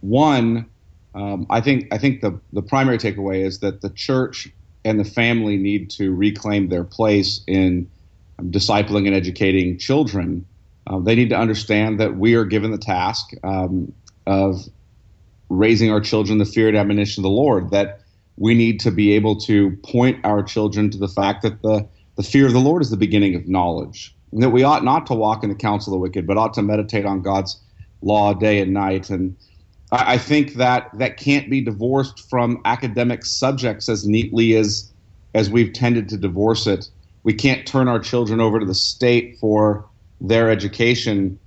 One, 0.00 0.66
um, 1.14 1.46
I 1.50 1.60
think, 1.60 1.88
I 1.92 1.98
think 1.98 2.20
the 2.20 2.40
the 2.52 2.62
primary 2.62 2.98
takeaway 2.98 3.44
is 3.44 3.60
that 3.60 3.80
the 3.80 3.90
church 3.90 4.48
and 4.84 4.98
the 4.98 5.04
family 5.04 5.56
need 5.56 5.90
to 5.90 6.14
reclaim 6.14 6.68
their 6.68 6.84
place 6.84 7.42
in 7.46 7.90
um, 8.38 8.50
discipling 8.50 9.06
and 9.06 9.14
educating 9.14 9.78
children. 9.78 10.46
Uh, 10.86 10.98
they 10.98 11.14
need 11.14 11.30
to 11.30 11.36
understand 11.36 12.00
that 12.00 12.16
we 12.16 12.34
are 12.34 12.44
given 12.44 12.70
the 12.70 12.78
task 12.78 13.30
um, 13.44 13.92
of 14.26 14.68
raising 15.48 15.90
our 15.90 16.00
children 16.00 16.38
the 16.38 16.44
fear 16.44 16.68
and 16.68 16.76
admonition 16.76 17.20
of 17.20 17.24
the 17.24 17.30
Lord. 17.30 17.70
That 17.70 18.00
we 18.36 18.54
need 18.54 18.80
to 18.80 18.90
be 18.90 19.12
able 19.12 19.36
to 19.36 19.76
point 19.82 20.24
our 20.24 20.42
children 20.42 20.90
to 20.90 20.98
the 20.98 21.08
fact 21.08 21.42
that 21.42 21.60
the, 21.60 21.86
the 22.16 22.22
fear 22.22 22.46
of 22.46 22.52
the 22.52 22.58
Lord 22.58 22.82
is 22.82 22.90
the 22.90 22.96
beginning 22.96 23.34
of 23.34 23.46
knowledge. 23.46 24.16
And 24.32 24.42
that 24.42 24.50
we 24.50 24.62
ought 24.62 24.82
not 24.82 25.06
to 25.08 25.14
walk 25.14 25.42
in 25.42 25.50
the 25.50 25.56
counsel 25.56 25.92
of 25.92 25.98
the 25.98 26.00
wicked, 26.00 26.26
but 26.26 26.38
ought 26.38 26.54
to 26.54 26.62
meditate 26.62 27.04
on 27.04 27.20
God's 27.20 27.60
law 28.00 28.32
day 28.32 28.60
and 28.60 28.72
night. 28.72 29.10
And 29.10 29.36
I, 29.92 30.14
I 30.14 30.18
think 30.18 30.54
that 30.54 30.90
that 30.98 31.16
can't 31.16 31.50
be 31.50 31.60
divorced 31.60 32.28
from 32.28 32.60
academic 32.64 33.24
subjects 33.24 33.88
as 33.88 34.06
neatly 34.06 34.56
as 34.56 34.92
as 35.34 35.48
we've 35.48 35.72
tended 35.72 36.08
to 36.08 36.16
divorce 36.16 36.66
it. 36.66 36.88
We 37.22 37.34
can't 37.34 37.66
turn 37.66 37.86
our 37.86 38.00
children 38.00 38.40
over 38.40 38.58
to 38.58 38.66
the 38.66 38.74
state 38.74 39.38
for 39.38 39.86
their 40.20 40.50
education. 40.50 41.38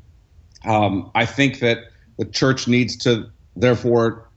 Um, 0.64 1.12
I 1.16 1.26
think 1.26 1.60
that 1.60 1.80
the 2.18 2.26
church 2.26 2.68
needs 2.68 2.96
to 2.98 3.30
therefore 3.56 4.30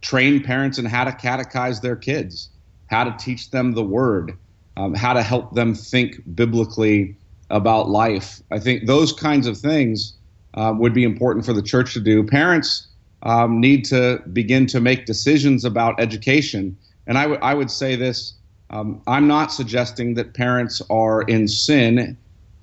train 0.00 0.42
parents 0.42 0.78
in 0.78 0.86
how 0.86 1.04
to 1.04 1.12
catechize 1.12 1.82
their 1.82 1.96
kids, 1.96 2.48
how 2.86 3.04
to 3.04 3.14
teach 3.18 3.50
them 3.50 3.72
the 3.72 3.82
word, 3.82 4.38
um, 4.76 4.94
how 4.94 5.12
to 5.12 5.22
help 5.22 5.54
them 5.54 5.74
think 5.74 6.22
biblically 6.34 7.16
about 7.50 7.90
life. 7.90 8.40
I 8.50 8.58
think 8.58 8.86
those 8.86 9.12
kinds 9.12 9.46
of 9.46 9.58
things 9.58 10.14
um, 10.54 10.78
would 10.78 10.94
be 10.94 11.04
important 11.04 11.44
for 11.44 11.52
the 11.52 11.62
church 11.62 11.94
to 11.94 12.00
do. 12.00 12.24
Parents 12.24 12.87
um, 13.22 13.60
need 13.60 13.84
to 13.86 14.22
begin 14.32 14.66
to 14.66 14.80
make 14.80 15.06
decisions 15.06 15.64
about 15.64 16.00
education. 16.00 16.76
And 17.06 17.18
I, 17.18 17.22
w- 17.22 17.40
I 17.42 17.54
would 17.54 17.70
say 17.70 17.96
this 17.96 18.34
um, 18.70 19.00
I'm 19.06 19.26
not 19.26 19.52
suggesting 19.52 20.14
that 20.14 20.34
parents 20.34 20.82
are 20.90 21.22
in 21.22 21.48
sin 21.48 22.16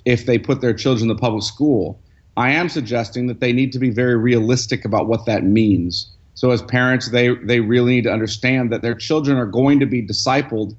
if 0.05 0.25
they 0.25 0.37
put 0.37 0.61
their 0.61 0.73
children 0.73 1.09
in 1.09 1.15
the 1.15 1.19
public 1.19 1.43
school. 1.43 1.99
I 2.37 2.51
am 2.51 2.69
suggesting 2.69 3.27
that 3.27 3.39
they 3.39 3.53
need 3.53 3.71
to 3.71 3.79
be 3.79 3.89
very 3.89 4.15
realistic 4.15 4.85
about 4.85 5.07
what 5.07 5.25
that 5.25 5.43
means. 5.43 6.11
So 6.35 6.51
as 6.51 6.61
parents, 6.61 7.09
they 7.09 7.29
they 7.35 7.61
really 7.61 7.95
need 7.95 8.03
to 8.03 8.11
understand 8.11 8.71
that 8.71 8.81
their 8.81 8.93
children 8.93 9.37
are 9.37 9.45
going 9.45 9.79
to 9.79 9.85
be 9.85 10.05
discipled 10.05 10.75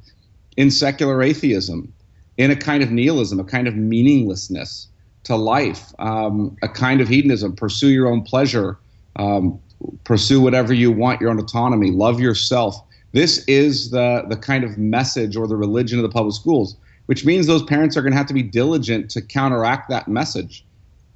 in 0.56 0.70
secular 0.70 1.22
atheism, 1.22 1.92
in 2.36 2.50
a 2.50 2.56
kind 2.56 2.82
of 2.82 2.90
nihilism, 2.90 3.40
a 3.40 3.44
kind 3.44 3.66
of 3.66 3.74
meaninglessness 3.74 4.88
to 5.24 5.34
life, 5.34 5.92
um, 5.98 6.56
a 6.62 6.68
kind 6.68 7.00
of 7.00 7.08
hedonism. 7.08 7.56
Pursue 7.56 7.88
your 7.88 8.06
own 8.06 8.22
pleasure, 8.22 8.78
um, 9.16 9.58
pursue 10.04 10.40
whatever 10.40 10.72
you 10.72 10.90
want, 10.90 11.20
your 11.20 11.30
own 11.30 11.38
autonomy, 11.38 11.90
love 11.90 12.20
yourself. 12.20 12.80
This 13.12 13.44
is 13.46 13.90
the 13.90 14.24
the 14.28 14.36
kind 14.36 14.64
of 14.64 14.76
message 14.78 15.36
or 15.36 15.46
the 15.46 15.56
religion 15.56 15.98
of 15.98 16.02
the 16.02 16.08
public 16.08 16.34
schools, 16.34 16.76
which 17.06 17.24
means 17.24 17.46
those 17.46 17.62
parents 17.62 17.96
are 17.96 18.02
going 18.02 18.12
to 18.12 18.18
have 18.18 18.26
to 18.26 18.34
be 18.34 18.42
diligent 18.42 19.10
to 19.10 19.22
counteract 19.22 19.88
that 19.88 20.08
message, 20.08 20.64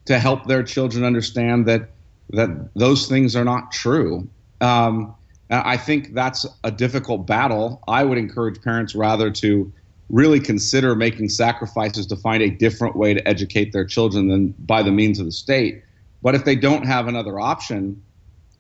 to 0.07 0.19
help 0.19 0.47
their 0.47 0.63
children 0.63 1.05
understand 1.05 1.67
that 1.67 1.91
that 2.31 2.73
those 2.75 3.07
things 3.09 3.35
are 3.35 3.45
not 3.45 3.73
true. 3.73 4.29
Um, 4.61 5.15
I 5.51 5.77
think 5.77 6.15
that's 6.15 6.47
a 6.63 6.71
difficult 6.71 7.27
battle. 7.27 7.83
I 7.89 8.05
would 8.05 8.19
encourage 8.19 8.63
parents 8.63 8.95
rather 8.95 9.31
to 9.33 9.73
really 10.09 10.41
consider 10.41 10.95
making 10.95 11.29
sacrifices 11.29 12.07
to 12.07 12.17
find 12.17 12.43
a 12.43 12.51
different 12.51 12.97
way 12.97 13.15
to 13.15 13.29
educate 13.29 13.73
their 13.73 13.85
children 13.85 14.29
than 14.29 14.55
by 14.61 14.83
the 14.83 14.91
means 14.93 15.19
of 15.19 15.27
the 15.27 15.33
state. 15.33 15.83
But 16.23 16.35
if 16.35 16.45
they 16.45 16.55
don't 16.55 16.85
have 16.87 17.09
another 17.09 17.41
option, 17.41 18.01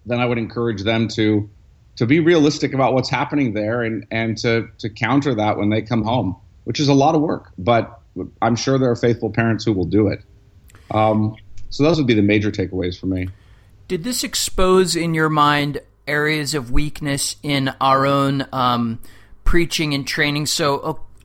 then 0.06 0.20
I 0.20 0.26
would 0.26 0.38
encourage 0.38 0.82
them 0.82 1.08
to 1.08 1.48
to 1.96 2.06
be 2.06 2.20
realistic 2.20 2.72
about 2.72 2.94
what's 2.94 3.10
happening 3.10 3.52
there 3.52 3.82
and 3.82 4.06
and 4.10 4.36
to 4.38 4.68
to 4.78 4.88
counter 4.88 5.34
that 5.34 5.58
when 5.58 5.70
they 5.70 5.82
come 5.82 6.02
home, 6.02 6.36
which 6.64 6.80
is 6.80 6.88
a 6.88 6.94
lot 6.94 7.14
of 7.14 7.20
work. 7.20 7.52
But 7.58 8.00
I'm 8.42 8.56
sure 8.56 8.78
there 8.78 8.90
are 8.90 8.96
faithful 8.96 9.30
parents 9.30 9.64
who 9.64 9.72
will 9.72 9.84
do 9.84 10.08
it. 10.08 10.22
Um, 10.90 11.36
so 11.68 11.84
those 11.84 11.98
would 11.98 12.06
be 12.06 12.14
the 12.14 12.22
major 12.22 12.50
takeaways 12.50 12.98
for 12.98 13.06
me. 13.06 13.28
Did 13.88 14.04
this 14.04 14.24
expose 14.24 14.96
in 14.96 15.14
your 15.14 15.28
mind 15.28 15.80
areas 16.06 16.54
of 16.54 16.70
weakness 16.70 17.36
in 17.42 17.72
our 17.80 18.06
own 18.06 18.46
um, 18.52 19.00
preaching 19.44 19.94
and 19.94 20.06
training? 20.06 20.46
So, 20.46 20.78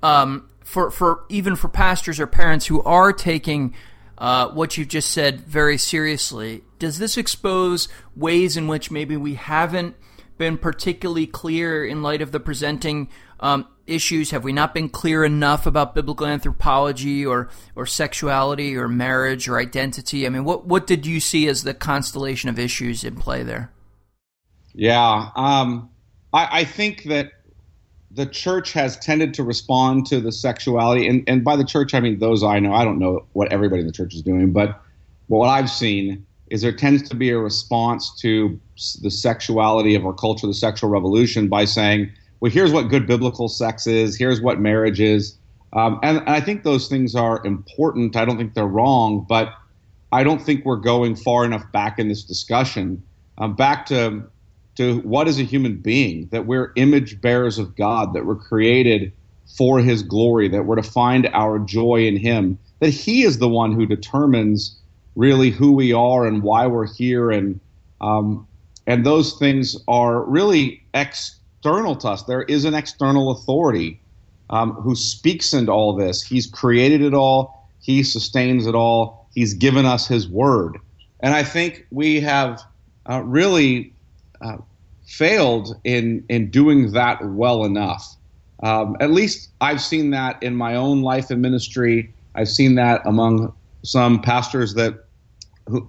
uh, 0.04 0.06
um, 0.06 0.50
for 0.62 0.92
for 0.92 1.24
even 1.30 1.56
for 1.56 1.68
pastors 1.68 2.20
or 2.20 2.28
parents 2.28 2.66
who 2.66 2.82
are 2.84 3.14
taking 3.14 3.74
uh, 4.18 4.50
what 4.50 4.78
you've 4.78 4.88
just 4.88 5.12
said 5.12 5.42
very 5.42 5.78
seriously, 5.78 6.64
does 6.80 7.00
this 7.00 7.18
expose 7.18 7.88
ways 8.16 8.56
in 8.56 8.68
which 8.68 8.92
maybe 8.92 9.18
we 9.18 9.36
haven't 9.36 9.96
been 10.38 10.58
particularly 10.58 11.28
clear 11.28 11.86
in 11.86 12.02
light 12.02 12.22
of 12.22 12.32
the 12.32 12.40
presenting 12.40 13.10
um, 13.40 13.68
issues? 13.88 14.32
Have 14.32 14.44
we 14.44 14.54
not 14.54 14.74
been 14.74 14.90
clear 14.90 15.24
enough 15.24 15.66
about 15.66 15.96
biblical 15.96 16.28
anthropology 16.28 17.26
or 17.26 17.50
or 17.76 17.86
sexuality 17.86 18.76
or 18.76 18.88
marriage 18.88 19.48
or 19.48 19.60
identity? 19.60 20.26
I 20.26 20.30
mean, 20.30 20.44
what 20.44 20.66
what 20.66 20.88
did 20.88 21.06
you 21.06 21.20
see 21.20 21.48
as 21.48 21.64
the 21.64 21.74
constellation 21.74 22.50
of 22.50 22.60
issues 22.60 23.04
in 23.04 23.16
play 23.16 23.44
there? 23.44 23.72
Yeah, 24.74 25.30
um, 25.36 25.90
I, 26.34 26.60
I 26.60 26.64
think 26.66 27.04
that 27.04 27.32
the 28.16 28.26
church 28.26 28.72
has 28.72 28.98
tended 28.98 29.34
to 29.34 29.44
respond 29.44 30.06
to 30.08 30.22
the 30.22 30.32
sexuality, 30.32 31.08
and, 31.08 31.24
and 31.28 31.44
by 31.44 31.56
the 31.56 31.66
church 31.66 31.94
I 31.94 32.00
mean 32.00 32.20
those 32.20 32.44
I 32.44 32.60
know. 32.60 32.74
I 32.74 32.84
don't 32.84 32.98
know 32.98 33.26
what 33.34 33.52
everybody 33.52 33.82
in 33.82 33.88
the 33.88 33.94
church 33.94 34.16
is 34.16 34.22
doing, 34.22 34.52
but 34.52 34.82
what 35.28 35.48
I've 35.48 35.70
seen 35.70 36.26
is 36.50 36.62
there 36.62 36.72
tends 36.72 37.08
to 37.10 37.16
be 37.16 37.30
a 37.30 37.38
response 37.38 38.16
to 38.22 38.60
the 39.02 39.12
sexuality 39.12 39.96
of 39.96 40.06
our 40.06 40.14
culture, 40.14 40.48
the 40.48 40.54
sexual 40.54 40.90
revolution, 40.90 41.50
by 41.50 41.66
saying 41.66 42.12
well, 42.40 42.52
here's 42.52 42.72
what 42.72 42.90
good 42.90 43.08
biblical 43.08 43.50
sex 43.50 43.88
is, 43.88 44.18
here's 44.18 44.42
what 44.42 44.60
marriage 44.60 45.00
is. 45.00 45.38
Um, 45.74 46.00
and, 46.04 46.20
and 46.20 46.30
I 46.30 46.40
think 46.40 46.64
those 46.64 46.88
things 46.88 47.16
are 47.16 47.46
important. 47.46 48.16
I 48.16 48.24
don't 48.24 48.38
think 48.38 48.54
they're 48.54 48.66
wrong, 48.66 49.26
but 49.28 49.54
I 50.12 50.24
don't 50.24 50.42
think 50.42 50.64
we're 50.64 50.78
going 50.78 51.16
far 51.16 51.44
enough 51.44 51.70
back 51.72 52.00
in 52.00 52.08
this 52.08 52.24
discussion. 52.24 53.04
Um, 53.38 53.56
back 53.56 53.86
to 53.88 54.24
to 54.76 55.00
what 55.00 55.28
is 55.28 55.40
a 55.40 55.44
human 55.44 55.78
being, 55.78 56.28
that 56.32 56.46
we're 56.46 56.72
image 56.76 57.22
bearers 57.22 57.58
of 57.58 57.76
God, 57.76 58.14
that 58.14 58.26
we're 58.26 58.36
created 58.36 59.12
for 59.58 59.80
his 59.80 60.04
glory, 60.04 60.48
that 60.50 60.66
we're 60.66 60.76
to 60.76 60.84
find 60.84 61.30
our 61.34 61.60
joy 61.60 62.06
in 62.06 62.18
him, 62.18 62.58
that 62.80 62.90
he 62.90 63.24
is 63.24 63.38
the 63.38 63.48
one 63.48 63.72
who 63.72 63.86
determines 63.86 64.78
really 65.16 65.50
who 65.50 65.72
we 65.72 65.94
are 65.94 66.26
and 66.26 66.44
why 66.44 66.68
we're 66.68 66.88
here 66.88 67.32
and 67.32 67.60
um, 68.02 68.46
and 68.88 69.06
those 69.06 69.38
things 69.40 69.76
are 69.88 70.24
really 70.24 70.84
external 70.94 71.96
to 71.96 72.10
us. 72.10 72.24
There 72.24 72.44
is 72.44 72.66
an 72.66 72.76
external 72.76 73.32
authority 73.32 74.00
um, 74.50 74.74
who 74.74 74.96
speaks 74.96 75.54
into 75.54 75.72
all 75.72 75.96
this. 75.96 76.22
He's 76.22 76.46
created 76.46 77.02
it 77.02 77.14
all, 77.14 77.70
He 77.80 78.04
sustains 78.04 78.68
it 78.68 78.76
all, 78.76 79.28
He's 79.34 79.54
given 79.54 79.86
us 79.86 80.08
His 80.08 80.28
word. 80.28 80.78
And 81.22 81.34
I 81.34 81.44
think 81.44 81.88
we 81.90 82.20
have 82.20 82.62
uh, 83.10 83.24
really 83.24 83.95
uh, 84.42 84.58
failed 85.06 85.80
in, 85.84 86.24
in 86.30 86.50
doing 86.50 86.92
that 86.92 87.20
well 87.24 87.64
enough. 87.64 88.16
Um, 88.64 88.96
at 89.00 89.12
least 89.12 89.50
I've 89.62 89.82
seen 89.82 90.12
that 90.12 90.42
in 90.42 90.56
my 90.56 90.76
own 90.76 91.02
life 91.02 91.30
and 91.30 91.42
ministry. 91.42 92.14
I've 92.36 92.50
seen 92.50 92.76
that 92.76 93.02
among 93.06 93.54
some 93.84 94.22
pastors 94.22 94.74
that, 94.76 95.06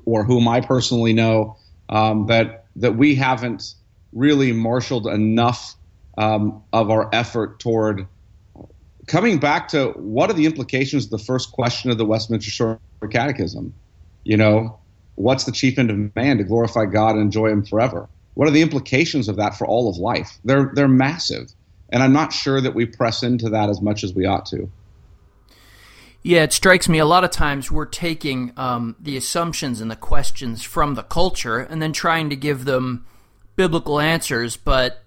or 0.05 0.25
whom 0.25 0.49
I 0.49 0.61
personally 0.61 1.13
know, 1.13 1.57
um, 1.89 2.27
that 2.27 2.65
that 2.77 2.97
we 2.97 3.15
haven't 3.15 3.75
really 4.13 4.53
marshaled 4.53 5.07
enough 5.07 5.77
um, 6.19 6.63
of 6.73 6.91
our 6.91 7.09
effort 7.13 7.59
toward 7.59 8.07
coming 9.07 9.39
back 9.39 9.69
to 9.69 9.91
what 9.93 10.31
are 10.31 10.35
the 10.35 10.47
implications 10.47 11.05
of 11.05 11.11
the 11.11 11.19
first 11.19 11.53
question 11.53 11.91
of 11.91 11.99
the 11.99 12.05
Westminster 12.05 12.51
Short 12.51 12.81
Catechism? 13.11 13.73
You 14.25 14.37
know, 14.37 14.79
what's 15.15 15.45
the 15.45 15.53
chief 15.53 15.79
end 15.79 15.91
of 15.91 16.17
man 16.17 16.39
to 16.39 16.45
glorify 16.45 16.87
God 16.87 17.11
and 17.13 17.21
enjoy 17.21 17.49
Him 17.49 17.65
forever? 17.65 18.09
What 18.37 18.49
are 18.49 18.53
the 18.53 18.61
implications 18.61 19.29
of 19.29 19.37
that 19.37 19.57
for 19.57 19.67
all 19.67 19.89
of 19.89 19.97
life? 19.97 20.39
They're 20.45 20.71
they're 20.75 20.89
massive, 20.89 21.51
and 21.89 22.03
I'm 22.03 22.13
not 22.13 22.35
sure 22.35 22.61
that 22.61 22.75
we 22.75 22.85
press 22.85 23.23
into 23.23 23.49
that 23.51 23.71
as 23.71 23.81
much 23.81 24.05
as 24.05 24.13
we 24.13 24.27
ought 24.27 24.45
to. 24.47 24.71
Yeah, 26.23 26.43
it 26.43 26.53
strikes 26.53 26.87
me 26.87 26.99
a 26.99 27.07
lot 27.07 27.25
of 27.25 27.31
times 27.31 27.71
we're 27.71 27.87
taking 27.87 28.53
um, 28.59 28.95
the 29.01 29.17
assumptions 29.17 29.81
and 29.81 29.91
the 29.91 29.97
questions 29.97 30.63
from 30.63 30.97
the 30.97 31.03
culture 31.03 31.61
and 31.61 31.81
then 31.81 31.95
trying 31.95 32.29
to 32.29 32.37
give 32.37 32.67
them 32.67 33.07
biblical 33.55 33.99
answers, 33.99 34.57
but 34.57 35.03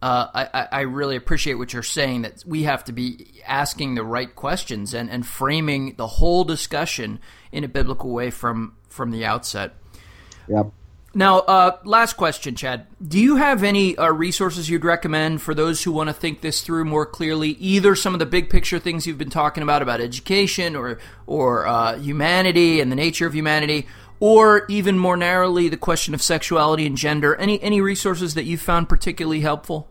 uh, 0.00 0.26
I, 0.34 0.68
I 0.72 0.80
really 0.80 1.14
appreciate 1.14 1.54
what 1.54 1.72
you're 1.72 1.84
saying 1.84 2.22
that 2.22 2.42
we 2.44 2.64
have 2.64 2.82
to 2.86 2.92
be 2.92 3.42
asking 3.46 3.94
the 3.94 4.02
right 4.02 4.34
questions 4.34 4.92
and, 4.92 5.08
and 5.08 5.24
framing 5.24 5.94
the 5.94 6.08
whole 6.08 6.42
discussion 6.42 7.20
in 7.52 7.62
a 7.62 7.68
biblical 7.68 8.10
way 8.10 8.30
from 8.30 8.74
from 8.88 9.12
the 9.12 9.24
outset. 9.24 9.74
Yep. 10.48 10.72
Now, 11.14 11.40
uh, 11.40 11.76
last 11.84 12.14
question, 12.14 12.54
Chad. 12.54 12.86
Do 13.06 13.20
you 13.20 13.36
have 13.36 13.62
any 13.62 13.96
uh, 13.98 14.10
resources 14.10 14.70
you'd 14.70 14.84
recommend 14.84 15.42
for 15.42 15.54
those 15.54 15.82
who 15.82 15.92
want 15.92 16.08
to 16.08 16.14
think 16.14 16.40
this 16.40 16.62
through 16.62 16.86
more 16.86 17.04
clearly? 17.04 17.50
Either 17.50 17.94
some 17.94 18.14
of 18.14 18.18
the 18.18 18.26
big 18.26 18.48
picture 18.48 18.78
things 18.78 19.06
you've 19.06 19.18
been 19.18 19.28
talking 19.28 19.62
about 19.62 19.82
about 19.82 20.00
education 20.00 20.74
or 20.74 20.98
or 21.26 21.66
uh, 21.66 21.98
humanity 21.98 22.80
and 22.80 22.90
the 22.90 22.96
nature 22.96 23.26
of 23.26 23.34
humanity, 23.34 23.86
or 24.20 24.64
even 24.68 24.98
more 24.98 25.16
narrowly 25.16 25.68
the 25.68 25.76
question 25.76 26.14
of 26.14 26.22
sexuality 26.22 26.86
and 26.86 26.96
gender. 26.96 27.36
Any 27.36 27.62
any 27.62 27.82
resources 27.82 28.32
that 28.34 28.44
you 28.44 28.56
found 28.56 28.88
particularly 28.88 29.40
helpful? 29.40 29.88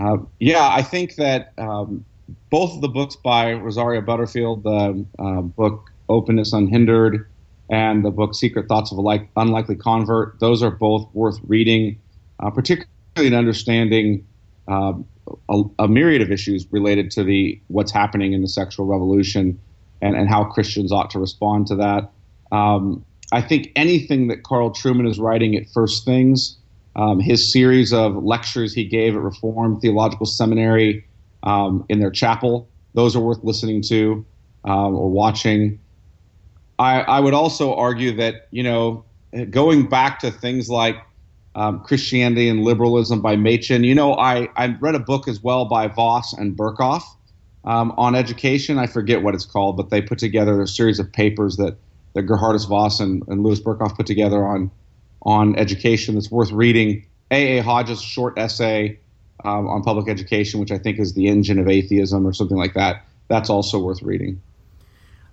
Uh, 0.00 0.18
yeah, 0.38 0.66
I 0.66 0.82
think 0.82 1.16
that 1.16 1.52
um, 1.58 2.06
both 2.50 2.74
of 2.74 2.80
the 2.80 2.88
books 2.88 3.16
by 3.16 3.52
Rosaria 3.52 4.00
Butterfield, 4.00 4.62
the 4.62 5.04
uh, 5.18 5.42
book 5.42 5.90
Openness 6.08 6.54
Unhindered 6.54 7.26
and 7.70 8.04
the 8.04 8.10
book 8.10 8.34
Secret 8.34 8.68
Thoughts 8.68 8.92
of 8.92 8.98
a 8.98 9.00
like, 9.00 9.28
Unlikely 9.36 9.76
Convert. 9.76 10.40
Those 10.40 10.62
are 10.62 10.70
both 10.70 11.08
worth 11.12 11.38
reading, 11.46 12.00
uh, 12.40 12.50
particularly 12.50 12.88
in 13.16 13.34
understanding 13.34 14.26
uh, 14.68 14.94
a, 15.48 15.62
a, 15.80 15.88
myriad 15.88 16.22
of 16.22 16.30
issues 16.30 16.66
related 16.70 17.10
to 17.12 17.24
the 17.24 17.60
what's 17.68 17.92
happening 17.92 18.32
in 18.32 18.42
the 18.42 18.48
sexual 18.48 18.86
revolution 18.86 19.58
and, 20.00 20.16
and 20.16 20.28
how 20.28 20.44
Christians 20.44 20.92
ought 20.92 21.10
to 21.10 21.18
respond 21.18 21.66
to 21.68 21.76
that. 21.76 22.10
Um, 22.52 23.04
I 23.32 23.42
think 23.42 23.72
anything 23.76 24.28
that 24.28 24.42
Carl 24.42 24.70
Trueman 24.70 25.08
is 25.08 25.18
writing 25.18 25.54
at 25.56 25.68
First 25.68 26.04
Things, 26.04 26.56
um, 26.96 27.20
his 27.20 27.52
series 27.52 27.92
of 27.92 28.16
lectures 28.24 28.72
he 28.72 28.84
gave 28.84 29.14
at 29.14 29.22
Reformed 29.22 29.82
Theological 29.82 30.26
Seminary 30.26 31.06
um, 31.42 31.84
in 31.88 32.00
their 32.00 32.10
chapel, 32.10 32.68
those 32.94 33.14
are 33.14 33.20
worth 33.20 33.44
listening 33.44 33.82
to 33.82 34.24
um, 34.64 34.94
or 34.94 35.10
watching. 35.10 35.78
I, 36.78 37.00
I 37.00 37.20
would 37.20 37.34
also 37.34 37.74
argue 37.74 38.16
that 38.16 38.48
you 38.50 38.62
know 38.62 39.04
going 39.50 39.88
back 39.88 40.20
to 40.20 40.30
things 40.30 40.68
like 40.68 40.96
um, 41.54 41.80
Christianity 41.80 42.48
and 42.48 42.62
Liberalism 42.62 43.20
by 43.20 43.36
Machen. 43.36 43.82
You 43.82 43.94
know, 43.94 44.14
I, 44.14 44.48
I 44.56 44.76
read 44.80 44.94
a 44.94 45.00
book 45.00 45.26
as 45.26 45.42
well 45.42 45.64
by 45.64 45.88
Vos 45.88 46.32
and 46.32 46.56
Berkhof 46.56 47.02
um, 47.64 47.92
on 47.96 48.14
education. 48.14 48.78
I 48.78 48.86
forget 48.86 49.22
what 49.22 49.34
it's 49.34 49.44
called, 49.44 49.76
but 49.76 49.90
they 49.90 50.00
put 50.00 50.18
together 50.18 50.62
a 50.62 50.68
series 50.68 51.00
of 51.00 51.12
papers 51.12 51.56
that, 51.56 51.76
that 52.14 52.26
Geerhardus 52.26 52.68
Vos 52.68 53.00
and, 53.00 53.24
and 53.26 53.42
Louis 53.42 53.60
Berkhof 53.60 53.96
put 53.96 54.06
together 54.06 54.46
on 54.46 54.70
on 55.22 55.58
education 55.58 56.14
that's 56.14 56.30
worth 56.30 56.52
reading. 56.52 57.04
A. 57.32 57.58
A. 57.58 57.62
Hodges' 57.62 58.00
short 58.00 58.38
essay 58.38 58.98
um, 59.44 59.66
on 59.66 59.82
public 59.82 60.08
education, 60.08 60.60
which 60.60 60.70
I 60.70 60.78
think 60.78 61.00
is 61.00 61.14
the 61.14 61.26
engine 61.26 61.58
of 61.58 61.68
atheism 61.68 62.24
or 62.24 62.32
something 62.32 62.56
like 62.56 62.74
that. 62.74 63.04
That's 63.28 63.50
also 63.50 63.80
worth 63.80 64.00
reading. 64.00 64.40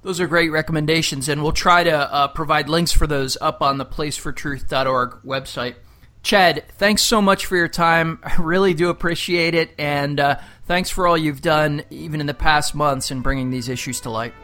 Those 0.06 0.20
are 0.20 0.28
great 0.28 0.52
recommendations, 0.52 1.28
and 1.30 1.42
we'll 1.42 1.52
try 1.52 1.84
to 1.84 1.92
uh, 1.92 2.28
provide 2.28 2.70
links 2.70 2.92
for 2.92 3.08
those 3.08 3.40
up 3.42 3.64
on 3.64 3.80
the 3.80 3.86
placefortruth.org 3.88 5.24
website. 5.26 5.78
Chad, 6.22 6.64
thanks 6.74 7.02
so 7.02 7.24
much 7.24 7.48
for 7.48 7.58
your 7.58 7.68
time. 7.68 8.20
I 8.24 8.36
really 8.40 8.76
do 8.76 8.90
appreciate 8.90 9.56
it, 9.56 9.72
and 9.80 10.20
uh, 10.20 10.40
thanks 10.66 10.92
for 10.92 11.08
all 11.08 11.18
you've 11.18 11.42
done, 11.42 11.82
even 11.90 12.22
in 12.22 12.28
the 12.28 12.36
past 12.36 12.76
months, 12.76 13.10
in 13.10 13.22
bringing 13.22 13.50
these 13.50 13.68
issues 13.68 14.00
to 14.02 14.12
light. 14.12 14.36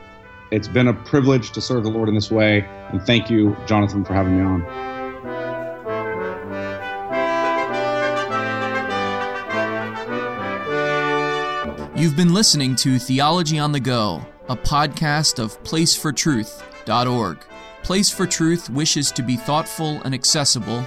It's 0.50 0.68
been 0.68 0.88
a 0.88 0.96
privilege 0.96 1.52
to 1.52 1.62
serve 1.62 1.84
the 1.84 1.92
Lord 1.92 2.10
in 2.10 2.16
this 2.16 2.32
way, 2.32 2.68
and 2.90 3.00
thank 3.04 3.30
you, 3.30 3.56
Jonathan, 3.68 4.04
for 4.04 4.16
having 4.16 4.40
me 4.40 4.44
on. 4.44 4.66
You've 11.96 12.16
been 12.16 12.34
listening 12.34 12.76
to 12.78 12.98
Theology 12.98 13.60
on 13.60 13.74
the 13.74 13.80
Go 13.80 14.26
a 14.52 14.56
podcast 14.58 15.42
of 15.42 15.64
placefortruth.org. 15.64 17.38
Place 17.84 18.10
for 18.10 18.28
Truth 18.28 18.70
wishes 18.70 19.10
to 19.14 19.24
be 19.24 19.38
thoughtful 19.38 20.02
and 20.04 20.14
accessible 20.14 20.86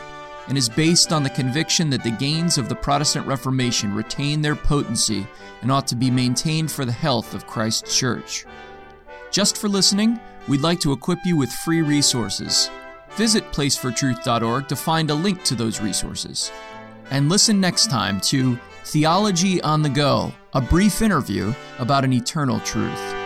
and 0.49 0.59
is 0.59 0.69
based 0.69 1.15
on 1.15 1.23
the 1.23 1.31
conviction 1.31 1.89
that 1.89 2.05
the 2.05 2.11
gains 2.11 2.59
of 2.59 2.69
the 2.69 2.75
Protestant 2.75 3.27
Reformation 3.27 3.95
retain 3.95 4.43
their 4.43 4.55
potency 4.55 5.27
and 5.63 5.73
ought 5.73 5.87
to 5.87 5.97
be 5.97 6.11
maintained 6.11 6.71
for 6.71 6.85
the 6.85 6.93
health 6.93 7.33
of 7.33 7.47
Christ's 7.47 7.99
church. 7.99 8.45
Just 9.31 9.57
for 9.57 9.69
listening, 9.69 10.21
we'd 10.47 10.61
like 10.61 10.81
to 10.81 10.93
equip 10.93 11.25
you 11.25 11.39
with 11.39 11.51
free 11.51 11.81
resources. 11.81 12.69
Visit 13.13 13.51
placefortruth.org 13.51 14.69
to 14.69 14.77
find 14.77 15.11
a 15.11 15.15
link 15.15 15.43
to 15.45 15.55
those 15.55 15.81
resources. 15.81 16.53
And 17.11 17.31
listen 17.31 17.63
next 17.63 17.91
time 17.91 18.21
to 18.23 18.59
Theology 18.85 19.63
on 19.63 19.81
the 19.81 19.89
Go, 19.89 20.35
a 20.53 20.61
brief 20.61 21.01
interview 21.01 21.55
about 21.79 22.05
an 22.05 22.13
eternal 22.13 22.61
truth. 22.61 23.24